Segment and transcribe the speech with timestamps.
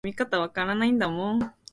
[0.03, 1.53] Cirino was the one constant of every show.